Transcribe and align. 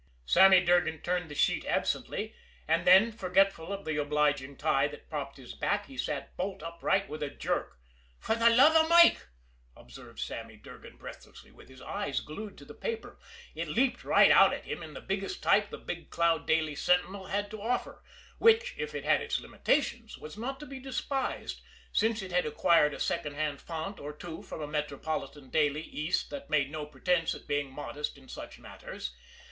Sammy 0.25 0.61
Durgan 0.65 1.01
turned 1.01 1.29
the 1.29 1.35
sheet 1.35 1.63
absently 1.63 2.33
and 2.67 2.87
then, 2.87 3.11
forgetful 3.11 3.71
of 3.71 3.85
the 3.85 3.97
obliging 3.97 4.57
tie 4.57 4.87
that 4.87 5.11
propped 5.11 5.37
his 5.37 5.53
back, 5.53 5.85
he 5.85 5.95
sat 5.95 6.35
bolt 6.35 6.63
upright 6.63 7.07
with 7.07 7.21
a 7.21 7.29
jerk. 7.29 7.77
"For 8.17 8.33
the 8.33 8.49
love 8.49 8.75
of 8.75 8.89
Mike!" 8.89 9.27
observed 9.77 10.17
Sammy 10.19 10.55
Durgan 10.55 10.97
breathlessly, 10.97 11.51
with 11.51 11.69
his 11.69 11.83
eyes 11.83 12.19
glued 12.19 12.57
to 12.57 12.65
the 12.65 12.73
paper. 12.73 13.19
It 13.53 13.67
leaped 13.67 14.03
right 14.03 14.31
out 14.31 14.53
at 14.55 14.65
him 14.65 14.81
in 14.81 14.95
the 14.95 15.01
biggest 15.01 15.43
type 15.43 15.69
the 15.69 15.77
Big 15.77 16.09
Cloud 16.09 16.47
Daily 16.47 16.73
Sentinel 16.73 17.27
had 17.27 17.51
to 17.51 17.61
offer, 17.61 18.01
which, 18.39 18.73
if 18.79 18.95
it 18.95 19.05
had 19.05 19.21
its 19.21 19.39
limitations, 19.39 20.17
was 20.17 20.35
not 20.35 20.59
to 20.61 20.65
be 20.65 20.79
despised, 20.79 21.61
since 21.93 22.23
it 22.23 22.31
had 22.31 22.47
acquired 22.47 22.95
a 22.95 22.99
second 22.99 23.35
hand 23.35 23.61
font 23.61 23.99
or 23.99 24.13
two 24.13 24.41
from 24.41 24.61
a 24.63 24.67
metropolitan 24.67 25.51
daily 25.51 25.83
east 25.83 26.31
that 26.31 26.49
made 26.49 26.71
no 26.71 26.87
pretense 26.87 27.35
at 27.35 27.45
being 27.47 27.69
modest 27.71 28.17
in 28.17 28.27
such 28.27 28.57
matters. 28.57 29.15